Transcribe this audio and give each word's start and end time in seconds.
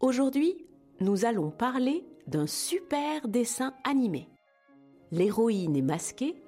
Aujourd'hui, 0.00 0.66
nous 1.00 1.24
allons 1.24 1.50
parler 1.50 2.04
d'un 2.26 2.46
super 2.46 3.28
dessin 3.28 3.72
animé. 3.82 4.28
L'héroïne 5.10 5.74
est 5.74 5.82
masquée 5.82 6.42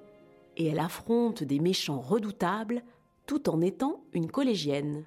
et 0.55 0.67
elle 0.67 0.79
affronte 0.79 1.43
des 1.43 1.59
méchants 1.59 1.99
redoutables 1.99 2.83
tout 3.25 3.49
en 3.49 3.59
étant 3.61 4.03
une 4.13 4.29
collégienne. 4.29 5.03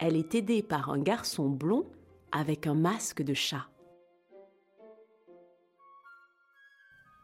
Elle 0.00 0.16
est 0.16 0.34
aidée 0.34 0.64
par 0.64 0.90
un 0.90 0.98
garçon 0.98 1.48
blond 1.48 1.86
avec 2.32 2.66
un 2.66 2.74
masque 2.74 3.22
de 3.22 3.34
chat. 3.34 3.68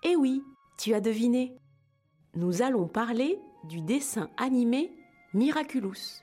Eh 0.05 0.15
oui, 0.15 0.43
tu 0.79 0.95
as 0.95 1.01
deviné. 1.01 1.57
Nous 2.35 2.63
allons 2.63 2.87
parler 2.87 3.41
du 3.65 3.81
dessin 3.81 4.31
animé 4.37 4.93
Miraculous. 5.35 6.23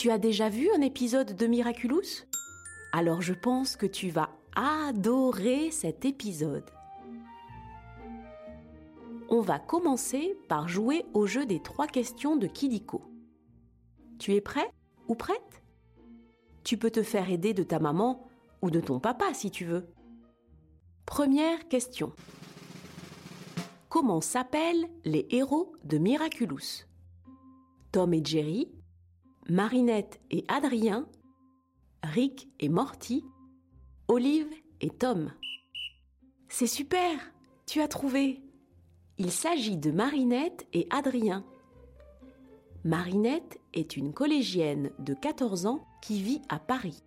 Tu 0.00 0.10
as 0.10 0.16
déjà 0.16 0.48
vu 0.48 0.70
un 0.74 0.80
épisode 0.80 1.36
de 1.36 1.46
Miraculous? 1.46 2.24
Alors 2.90 3.20
je 3.20 3.34
pense 3.34 3.76
que 3.76 3.84
tu 3.84 4.08
vas 4.08 4.30
adorer 4.56 5.70
cet 5.70 6.06
épisode. 6.06 6.64
On 9.28 9.42
va 9.42 9.58
commencer 9.58 10.38
par 10.48 10.68
jouer 10.68 11.04
au 11.12 11.26
jeu 11.26 11.44
des 11.44 11.60
trois 11.60 11.86
questions 11.86 12.36
de 12.36 12.46
Kidiko. 12.46 13.02
Tu 14.18 14.32
es 14.32 14.40
prêt 14.40 14.72
ou 15.06 15.14
prête? 15.14 15.62
Tu 16.64 16.78
peux 16.78 16.90
te 16.90 17.02
faire 17.02 17.28
aider 17.28 17.52
de 17.52 17.62
ta 17.62 17.78
maman 17.78 18.26
ou 18.62 18.70
de 18.70 18.80
ton 18.80 19.00
papa 19.00 19.34
si 19.34 19.50
tu 19.50 19.66
veux. 19.66 19.86
Première 21.04 21.68
question. 21.68 22.14
Comment 23.90 24.22
s'appellent 24.22 24.88
les 25.04 25.26
héros 25.28 25.74
de 25.84 25.98
Miraculous? 25.98 26.86
Tom 27.92 28.14
et 28.14 28.24
Jerry, 28.24 28.70
Marinette 29.48 30.20
et 30.30 30.44
Adrien, 30.48 31.06
Rick 32.02 32.48
et 32.60 32.68
Morty, 32.68 33.24
Olive 34.06 34.50
et 34.80 34.90
Tom. 34.90 35.32
C'est 36.48 36.66
super 36.66 37.18
Tu 37.66 37.80
as 37.80 37.88
trouvé 37.88 38.42
Il 39.18 39.32
s'agit 39.32 39.76
de 39.76 39.90
Marinette 39.90 40.66
et 40.72 40.86
Adrien. 40.90 41.44
Marinette 42.84 43.60
est 43.74 43.96
une 43.96 44.12
collégienne 44.12 44.90
de 44.98 45.14
14 45.14 45.66
ans 45.66 45.84
qui 46.00 46.22
vit 46.22 46.42
à 46.48 46.58
Paris. 46.58 47.02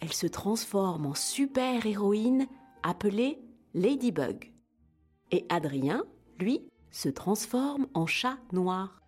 Elle 0.00 0.12
se 0.12 0.26
transforme 0.26 1.06
en 1.06 1.14
super-héroïne 1.14 2.46
appelée 2.82 3.40
Ladybug. 3.74 4.52
Et 5.30 5.46
Adrien, 5.48 6.04
lui, 6.38 6.68
se 6.90 7.08
transforme 7.08 7.86
en 7.94 8.06
chat 8.06 8.38
noir. 8.52 9.00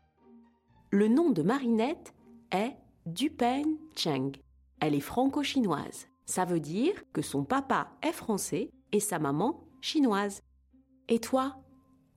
Le 0.90 1.08
nom 1.08 1.30
de 1.30 1.42
Marinette 1.42 2.14
est 2.52 2.76
Dupen 3.06 3.76
Cheng. 3.96 4.32
Elle 4.80 4.94
est 4.94 5.00
franco-chinoise. 5.00 6.08
Ça 6.26 6.44
veut 6.44 6.60
dire 6.60 6.92
que 7.12 7.22
son 7.22 7.44
papa 7.44 7.88
est 8.02 8.12
français 8.12 8.70
et 8.92 9.00
sa 9.00 9.18
maman 9.18 9.64
chinoise. 9.80 10.42
Et 11.08 11.20
toi, 11.20 11.56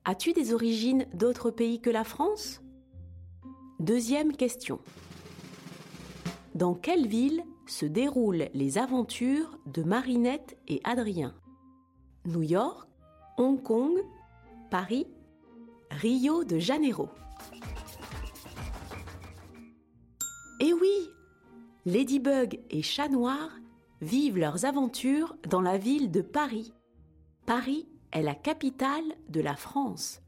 as-tu 0.06 0.34
des 0.34 0.54
origines 0.54 1.06
d'autres 1.14 1.52
pays 1.52 1.80
que 1.80 1.90
la 1.90 2.04
France? 2.04 2.62
Deuxième 3.80 4.34
question. 4.36 4.80
Dans 6.56 6.74
quelle 6.74 7.08
ville 7.08 7.44
se 7.68 7.86
déroulent 7.86 8.50
les 8.54 8.78
aventures 8.78 9.58
de 9.66 9.84
Marinette 9.84 10.58
et 10.68 10.82
Adrien? 10.84 11.34
New 12.26 12.44
York, 12.44 12.88
Hong 13.38 13.62
Kong, 13.64 13.98
Paris, 14.70 15.08
Rio 15.90 16.44
de 16.44 16.60
Janeiro. 16.60 17.10
Ladybug 21.88 22.60
et 22.70 22.84
Chat 22.84 23.10
Noir 23.10 23.50
vivent 24.02 24.38
leurs 24.38 24.66
aventures 24.66 25.36
dans 25.50 25.62
la 25.62 25.80
ville 25.80 26.12
de 26.12 26.22
Paris. 26.22 26.74
Paris 27.48 27.88
est 28.12 28.22
la 28.22 28.36
capitale 28.36 29.16
de 29.30 29.42
la 29.42 29.56
France. 29.56 30.22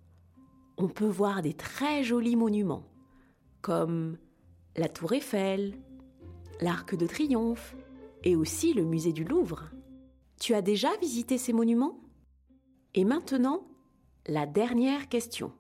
On 0.78 0.88
peut 0.88 1.08
voir 1.08 1.44
des 1.44 1.54
très 1.54 2.04
jolis 2.04 2.36
monuments 2.36 2.88
comme 3.62 4.18
la 4.76 4.90
Tour 4.90 5.14
Eiffel, 5.14 5.76
l'Arc 6.60 6.96
de 6.96 7.06
Triomphe 7.06 7.76
et 8.24 8.36
aussi 8.36 8.74
le 8.74 8.84
musée 8.84 9.14
du 9.14 9.24
Louvre. 9.24 9.70
Tu 10.42 10.56
as 10.56 10.64
déjà 10.64 10.90
visité 11.02 11.38
ces 11.38 11.54
monuments? 11.54 12.00
Et 12.96 13.06
maintenant, 13.06 13.68
la 14.26 14.48
dernière 14.48 15.08
question. 15.08 15.52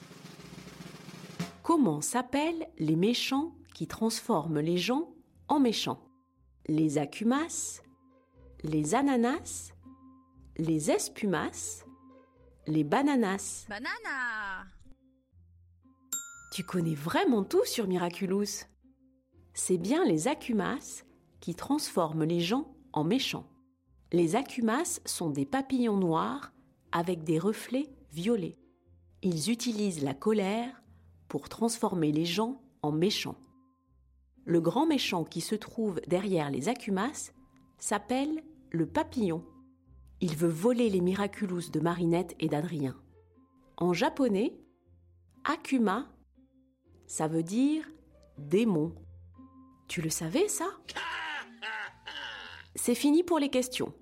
Comment 1.61 2.01
s'appellent 2.01 2.67
les 2.79 2.95
méchants 2.95 3.53
qui 3.75 3.85
transforment 3.85 4.59
les 4.59 4.77
gens 4.77 5.12
en 5.47 5.59
méchants 5.59 6.01
Les 6.67 6.97
acumas, 6.97 7.81
les 8.63 8.95
ananas, 8.95 9.73
les 10.57 10.91
espumas, 10.91 11.85
les 12.67 12.83
bananas. 12.83 13.65
Banana 13.67 14.65
Tu 16.51 16.63
connais 16.63 16.95
vraiment 16.95 17.43
tout 17.43 17.65
sur 17.65 17.87
Miraculous. 17.87 18.65
C'est 19.53 19.77
bien 19.77 20.05
les 20.05 20.27
acumas 20.27 21.03
qui 21.39 21.55
transforment 21.55 22.23
les 22.23 22.39
gens 22.39 22.73
en 22.93 23.03
méchants. 23.03 23.49
Les 24.11 24.35
acumas 24.35 25.01
sont 25.05 25.29
des 25.29 25.45
papillons 25.45 25.97
noirs 25.97 26.53
avec 26.91 27.23
des 27.23 27.39
reflets 27.39 27.89
violets. 28.11 28.57
Ils 29.23 29.49
utilisent 29.49 30.03
la 30.03 30.13
colère 30.13 30.83
pour 31.27 31.49
transformer 31.49 32.11
les 32.11 32.25
gens 32.25 32.61
en 32.81 32.91
méchants. 32.91 33.37
Le 34.45 34.59
grand 34.59 34.85
méchant 34.85 35.23
qui 35.23 35.41
se 35.41 35.55
trouve 35.55 36.01
derrière 36.07 36.51
les 36.51 36.67
acumas 36.69 37.31
s'appelle 37.77 38.43
le 38.71 38.85
papillon. 38.85 39.45
Il 40.19 40.35
veut 40.35 40.49
voler 40.49 40.89
les 40.89 41.01
miraculous 41.01 41.69
de 41.71 41.79
Marinette 41.79 42.35
et 42.39 42.47
d'Adrien. 42.47 42.95
En 43.77 43.93
japonais, 43.93 44.53
Akuma, 45.43 46.07
ça 47.07 47.27
veut 47.27 47.43
dire 47.43 47.85
démon. 48.37 48.93
Tu 49.87 50.01
le 50.01 50.09
savais 50.09 50.47
ça? 50.47 50.67
C'est 52.75 52.95
fini 52.95 53.23
pour 53.23 53.39
les 53.39 53.49
questions. 53.49 53.93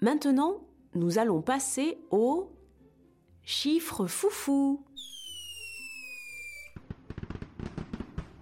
Maintenant, 0.00 0.66
nous 0.94 1.18
allons 1.18 1.42
passer 1.42 1.98
au 2.10 2.52
chiffre 3.42 4.06
foufou. 4.06 4.84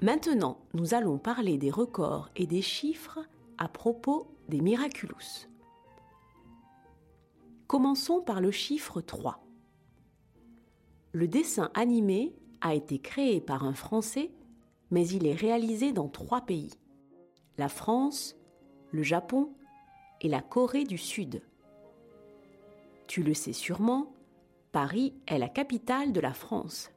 Maintenant, 0.03 0.57
nous 0.73 0.95
allons 0.95 1.19
parler 1.19 1.59
des 1.59 1.71
records 1.71 2.31
et 2.35 2.47
des 2.47 2.63
chiffres 2.63 3.19
à 3.59 3.69
propos 3.69 4.35
des 4.49 4.63
Miraculous. 4.63 5.47
Commençons 7.67 8.23
par 8.23 8.41
le 8.41 8.51
chiffre 8.51 9.03
3. 9.03 9.45
Le 11.13 11.29
dessin 11.29 11.71
animé 11.75 12.35
a 12.63 12.75
été 12.75 12.99
créé 12.99 13.43
par 13.43 13.65
un 13.65 13.75
Français, 13.75 14.31
mais 14.91 15.07
il 15.07 15.27
est 15.27 15.35
réalisé 15.35 15.93
dans 15.93 16.09
trois 16.09 16.41
pays. 16.41 16.73
La 17.59 17.69
France, 17.69 18.37
le 18.93 19.03
Japon 19.03 19.53
et 20.23 20.29
la 20.29 20.41
Corée 20.41 20.85
du 20.85 20.97
Sud. 20.97 21.43
Tu 23.07 23.23
le 23.23 23.35
sais 23.35 23.53
sûrement, 23.53 24.15
Paris 24.73 25.13
est 25.27 25.39
la 25.39 25.49
capitale 25.51 26.15
de 26.15 26.21
la 26.21 26.33
France. 26.33 26.91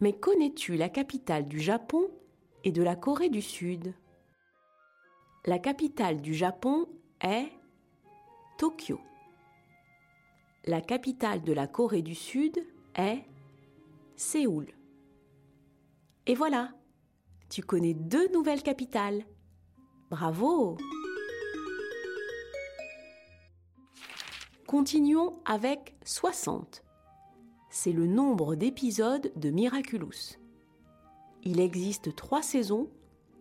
Mais 0.00 0.12
connais-tu 0.12 0.76
la 0.76 0.88
capitale 0.88 1.48
du 1.48 1.58
Japon 1.58 2.08
et 2.62 2.70
de 2.70 2.82
la 2.82 2.94
Corée 2.94 3.30
du 3.30 3.42
Sud? 3.42 3.94
La 5.44 5.58
capitale 5.58 6.20
du 6.20 6.34
Japon 6.34 6.86
est 7.20 7.50
Tokyo. 8.58 9.00
La 10.66 10.80
capitale 10.80 11.42
de 11.42 11.52
la 11.52 11.66
Corée 11.66 12.02
du 12.02 12.14
Sud 12.14 12.64
est 12.94 13.24
Séoul. 14.14 14.68
Et 16.26 16.34
voilà, 16.34 16.72
tu 17.48 17.62
connais 17.62 17.94
deux 17.94 18.28
nouvelles 18.28 18.62
capitales. 18.62 19.24
Bravo 20.10 20.76
Continuons 24.66 25.40
avec 25.44 25.96
60. 26.04 26.84
C'est 27.80 27.92
le 27.92 28.08
nombre 28.08 28.56
d'épisodes 28.56 29.30
de 29.36 29.50
Miraculous. 29.50 30.36
Il 31.44 31.60
existe 31.60 32.16
trois 32.16 32.42
saisons 32.42 32.90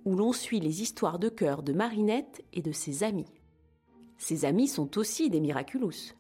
où 0.06 0.16
l'on 0.16 0.32
suit 0.32 0.60
les 0.60 0.84
histoires 0.84 1.18
de 1.18 1.28
cœur 1.28 1.64
de 1.64 1.74
Marinette 1.74 2.46
et 2.54 2.62
de 2.62 2.72
ses 2.72 3.04
amis. 3.04 3.34
Ses 4.20 4.46
amis 4.46 4.68
sont 4.68 5.00
aussi 5.00 5.32
des 5.32 5.40
Miraculous. 5.40 6.14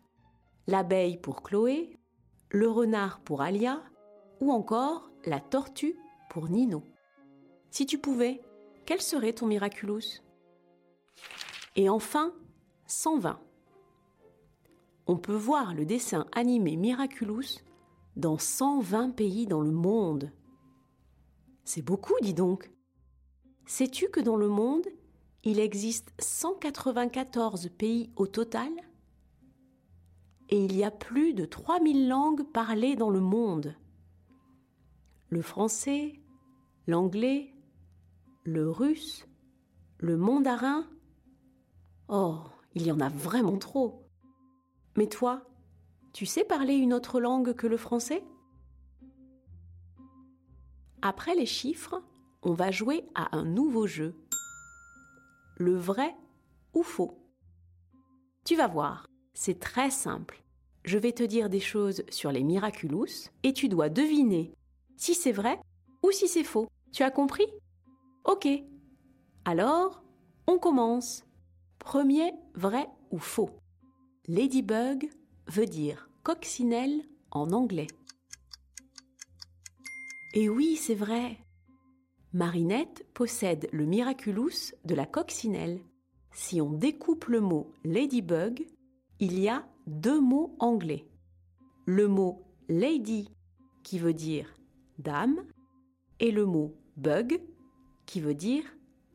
L'abeille 0.66 1.18
pour 1.18 1.44
Chloé, 1.44 1.96
le 2.50 2.68
renard 2.68 3.20
pour 3.20 3.44
Alia 3.44 3.84
ou 4.42 4.52
encore 4.52 5.12
la 5.24 5.40
tortue 5.40 5.96
pour 6.32 6.50
Nino. 6.50 6.82
Si 7.70 7.86
tu 7.86 8.00
pouvais, 8.00 8.42
quel 8.88 9.00
serait 9.00 9.34
ton 9.34 9.46
Miraculous? 9.46 10.24
Et 11.76 11.88
enfin, 11.88 12.34
120. 12.88 13.40
On 15.06 15.18
peut 15.18 15.36
voir 15.36 15.76
le 15.76 15.86
dessin 15.86 16.26
animé 16.32 16.78
Miraculous 16.78 17.60
dans 18.18 18.40
120 18.40 19.12
pays 19.12 19.46
dans 19.46 19.62
le 19.62 19.72
monde. 19.72 20.32
C'est 21.64 21.84
beaucoup, 21.84 22.16
dis 22.22 22.34
donc. 22.34 22.72
Sais-tu 23.68 24.10
que 24.10 24.20
dans 24.20 24.38
le 24.38 24.48
monde, 24.48 24.88
il 25.44 25.60
existe 25.60 26.12
194 26.20 27.70
pays 27.78 28.12
au 28.16 28.26
total? 28.26 28.72
Et 30.50 30.66
il 30.66 30.76
y 30.76 30.84
a 30.84 30.92
plus 30.92 31.34
de 31.34 31.46
3000 31.46 32.08
langues 32.08 32.44
parlées 32.44 32.96
dans 32.96 33.12
le 33.12 33.20
monde. 33.20 33.76
Le 35.30 35.42
français, 35.42 36.20
l'anglais, 36.88 37.54
le 38.44 38.70
russe, 38.72 39.28
le 40.00 40.18
mandarin. 40.18 40.88
Oh, 42.08 42.40
il 42.74 42.88
y 42.88 42.92
en 42.92 43.00
a 43.00 43.10
vraiment 43.10 43.58
trop. 43.58 44.10
Mais 44.96 45.08
toi, 45.08 45.46
tu 46.18 46.26
sais 46.26 46.44
parler 46.44 46.74
une 46.74 46.96
autre 46.96 47.20
langue 47.20 47.54
que 47.54 47.68
le 47.68 47.78
français? 47.78 48.24
Après 51.04 51.36
les 51.36 51.46
chiffres, 51.46 52.02
on 52.42 52.54
va 52.54 52.72
jouer 52.72 53.06
à 53.14 53.38
un 53.38 53.46
nouveau 53.46 53.86
jeu. 53.86 54.16
Le 55.58 55.76
vrai 55.76 56.16
ou 56.74 56.82
faux? 56.82 57.20
Tu 58.46 58.56
vas 58.56 58.66
voir, 58.66 59.06
c'est 59.36 59.60
très 59.60 59.92
simple. 59.92 60.42
Je 60.86 60.98
vais 60.98 61.12
te 61.12 61.22
dire 61.22 61.52
des 61.52 61.60
choses 61.60 62.04
sur 62.10 62.32
les 62.32 62.44
miraculous 62.44 63.30
et 63.44 63.54
tu 63.54 63.70
dois 63.70 63.90
deviner 63.90 64.56
si 64.96 65.14
c'est 65.14 65.32
vrai 65.32 65.60
ou 66.02 66.10
si 66.10 66.28
c'est 66.28 66.44
faux. 66.44 66.68
Tu 66.94 67.04
as 67.04 67.12
compris? 67.12 67.46
Ok. 68.26 68.48
Alors, 69.46 70.02
on 70.48 70.58
commence. 70.58 71.28
Premier, 71.78 72.34
vrai 72.56 72.90
ou 73.12 73.20
faux? 73.20 73.52
Ladybug 74.28 75.12
veut 75.48 75.66
dire 75.66 76.10
coccinelle 76.24 77.04
en 77.32 77.52
anglais. 77.52 77.88
Et 80.34 80.50
oui, 80.50 80.76
c'est 80.76 80.96
vrai. 80.96 81.38
Marinette 82.34 83.06
possède 83.14 83.70
le 83.72 83.86
miraculous 83.86 84.74
de 84.86 84.94
la 84.94 85.06
coccinelle. 85.06 85.82
Si 86.32 86.62
on 86.62 86.72
découpe 86.72 87.26
le 87.26 87.42
mot 87.42 87.72
ladybug, 87.84 88.68
il 89.20 89.40
y 89.40 89.50
a 89.50 89.68
deux 89.88 90.20
mots 90.20 90.56
anglais. 90.60 91.08
Le 91.86 92.08
mot 92.08 92.44
lady 92.68 93.30
qui 93.84 93.98
veut 93.98 94.14
dire 94.14 94.54
dame 95.00 95.46
et 96.20 96.32
le 96.32 96.46
mot 96.46 96.76
bug 96.98 97.42
qui 98.06 98.20
veut 98.20 98.36
dire 98.36 98.64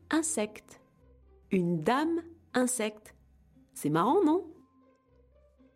insecte. 0.09 0.81
Une 1.51 1.81
dame 1.81 2.23
insecte. 2.53 3.15
C'est 3.73 3.89
marrant, 3.89 4.23
non? 4.23 4.52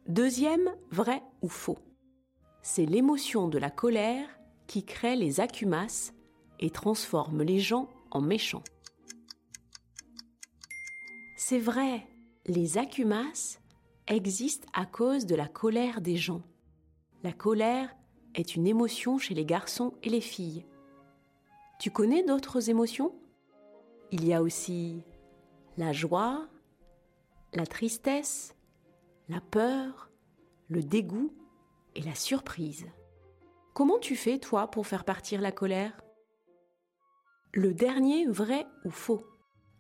Deuxième, 0.08 0.74
vrai 0.90 1.22
ou 1.42 1.50
faux 1.50 1.80
C'est 2.62 2.86
l'émotion 2.86 3.50
de 3.50 3.58
la 3.58 3.70
colère 3.70 4.30
qui 4.66 4.86
crée 4.86 5.18
les 5.18 5.42
acumas 5.42 6.14
et 6.62 6.70
transforme 6.70 7.44
les 7.44 7.60
gens 7.60 7.90
en 8.12 8.22
méchants. 8.22 8.64
C'est 11.36 11.60
vrai, 11.60 12.08
les 12.46 12.78
acumas 12.78 13.60
existent 14.08 14.70
à 14.72 14.86
cause 14.86 15.26
de 15.26 15.36
la 15.36 15.50
colère 15.50 16.00
des 16.00 16.16
gens. 16.16 16.42
La 17.24 17.34
colère 17.34 17.94
est 18.34 18.56
une 18.56 18.66
émotion 18.66 19.18
chez 19.18 19.34
les 19.34 19.46
garçons 19.46 19.94
et 20.04 20.10
les 20.10 20.22
filles. 20.22 20.66
Tu 21.80 21.92
connais 21.92 22.24
d'autres 22.24 22.70
émotions? 22.70 23.14
Il 24.12 24.26
y 24.26 24.34
a 24.34 24.42
aussi 24.42 25.04
la 25.76 25.92
joie, 25.92 26.48
la 27.54 27.66
tristesse, 27.66 28.57
la 29.30 29.42
peur, 29.42 30.10
le 30.70 30.84
dégoût 30.84 31.34
et 31.96 32.02
la 32.02 32.16
surprise. 32.16 32.86
Comment 33.74 34.00
tu 34.00 34.16
fais, 34.16 34.40
toi, 34.40 34.68
pour 34.68 34.88
faire 34.88 35.04
partir 35.04 35.42
la 35.42 35.52
colère? 35.52 36.02
Le 37.54 37.74
dernier, 37.74 38.26
vrai 38.26 38.66
ou 38.86 38.90
faux? 38.90 39.26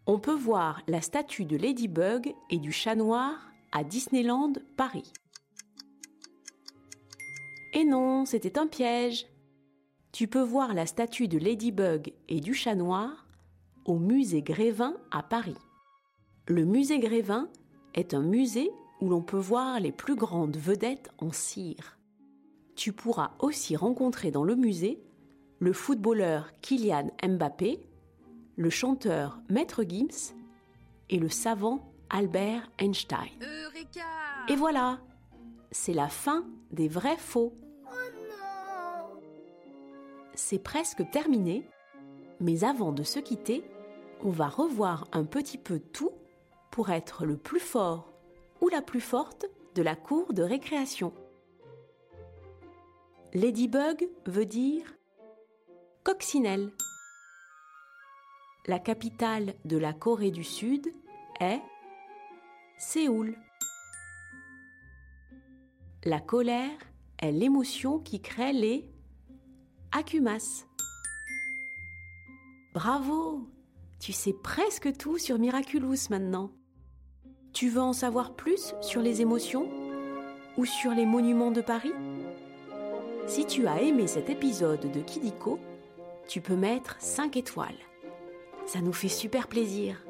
On 0.05 0.19
peut 0.19 0.35
voir 0.35 0.81
la 0.87 1.01
statue 1.01 1.45
de 1.45 1.57
Ladybug 1.57 2.33
et 2.49 2.59
du 2.59 2.71
chat 2.71 2.95
noir 2.95 3.51
à 3.71 3.83
Disneyland 3.83 4.53
Paris. 4.75 5.11
Et 7.73 7.83
non, 7.83 8.25
c'était 8.25 8.57
un 8.57 8.67
piège. 8.67 9.27
Tu 10.11 10.27
peux 10.27 10.41
voir 10.41 10.73
la 10.73 10.85
statue 10.85 11.27
de 11.27 11.37
Ladybug 11.37 12.13
et 12.27 12.39
du 12.39 12.53
chat 12.53 12.75
noir 12.75 13.27
au 13.85 13.99
musée 13.99 14.41
Grévin 14.41 14.95
à 15.11 15.23
Paris. 15.23 15.57
Le 16.47 16.65
musée 16.65 16.99
Grévin 16.99 17.49
est 17.93 18.13
un 18.13 18.23
musée 18.23 18.71
où 19.01 19.09
l'on 19.09 19.21
peut 19.21 19.37
voir 19.37 19.79
les 19.79 19.91
plus 19.91 20.15
grandes 20.15 20.57
vedettes 20.57 21.09
en 21.19 21.31
cire. 21.31 21.97
Tu 22.75 22.93
pourras 22.93 23.31
aussi 23.39 23.75
rencontrer 23.75 24.31
dans 24.31 24.43
le 24.43 24.55
musée 24.55 25.01
le 25.59 25.73
footballeur 25.73 26.51
Kylian 26.61 27.11
Mbappé, 27.27 27.81
le 28.55 28.69
chanteur 28.69 29.39
Maître 29.49 29.83
Gims 29.83 30.35
et 31.09 31.17
le 31.17 31.29
savant 31.29 31.91
Albert 32.09 32.69
Einstein. 32.79 33.29
Eureka 33.41 34.05
Et 34.49 34.55
voilà, 34.55 34.99
c'est 35.71 35.93
la 35.93 36.07
fin 36.07 36.45
des 36.71 36.87
vrais 36.87 37.17
faux. 37.17 37.53
C'est 40.35 40.59
presque 40.59 41.09
terminé, 41.09 41.67
mais 42.39 42.63
avant 42.63 42.91
de 42.91 43.03
se 43.03 43.19
quitter, 43.19 43.63
on 44.23 44.29
va 44.29 44.47
revoir 44.47 45.07
un 45.11 45.23
petit 45.23 45.57
peu 45.57 45.79
tout 45.79 46.11
pour 46.69 46.91
être 46.91 47.25
le 47.25 47.37
plus 47.37 47.59
fort 47.59 48.13
ou 48.61 48.69
la 48.69 48.81
plus 48.81 49.01
forte 49.01 49.45
de 49.75 49.81
la 49.81 49.95
cour 49.95 50.33
de 50.33 50.43
récréation. 50.43 51.13
Ladybug 53.33 54.09
veut 54.25 54.45
dire 54.45 54.93
coccinelle. 56.03 56.71
La 58.65 58.79
capitale 58.79 59.53
de 59.65 59.77
la 59.77 59.93
Corée 59.93 60.31
du 60.31 60.43
Sud 60.43 60.91
est 61.39 61.61
Séoul. 62.77 63.37
La 66.03 66.19
colère 66.19 66.77
est 67.19 67.31
l'émotion 67.31 67.99
qui 67.99 68.21
crée 68.21 68.53
les 68.53 68.89
acumas. 69.91 70.65
Bravo 72.73 73.49
Tu 73.99 74.13
sais 74.13 74.33
presque 74.33 74.95
tout 74.97 75.17
sur 75.17 75.39
Miraculous 75.39 76.09
maintenant. 76.09 76.51
Tu 77.57 77.69
veux 77.69 77.81
en 77.81 77.93
savoir 77.93 78.33
plus 78.33 78.75
sur 78.81 79.01
les 79.01 79.23
émotions 79.23 79.67
ou 80.57 80.65
sur 80.65 80.91
les 80.91 81.07
monuments 81.07 81.49
de 81.49 81.61
Paris? 81.61 81.93
Si 83.25 83.47
tu 83.47 83.65
as 83.65 83.81
aimé 83.81 84.05
cet 84.05 84.29
épisode 84.29 84.91
de 84.91 85.01
Kidiko, 85.01 85.57
tu 86.27 86.39
peux 86.39 86.55
mettre 86.55 86.97
5 86.99 87.35
étoiles. 87.35 87.79
Ça 88.67 88.79
nous 88.79 88.93
fait 88.93 89.07
super 89.07 89.47
plaisir. 89.47 90.05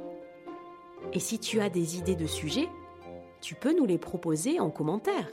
Et 1.13 1.21
si 1.21 1.39
tu 1.39 1.61
as 1.61 1.69
des 1.69 1.97
idées 1.97 2.17
de 2.17 2.27
sujets, 2.27 2.67
tu 3.39 3.55
peux 3.55 3.73
nous 3.73 3.85
les 3.85 3.97
proposer 3.97 4.59
en 4.59 4.69
commentaire. 4.69 5.29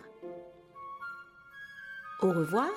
Au 2.23 2.29
revoir 2.29 2.71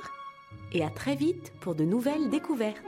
et 0.74 0.84
à 0.84 0.90
très 0.90 1.14
vite 1.14 1.54
pour 1.60 1.76
de 1.76 1.84
nouvelles 1.84 2.32
découvertes. 2.32 2.82